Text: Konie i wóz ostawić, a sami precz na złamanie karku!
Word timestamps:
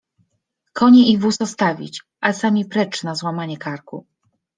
Konie 0.73 1.07
i 1.09 1.17
wóz 1.17 1.41
ostawić, 1.41 2.03
a 2.21 2.33
sami 2.33 2.65
precz 2.65 3.03
na 3.03 3.15
złamanie 3.15 3.57
karku! 3.57 4.05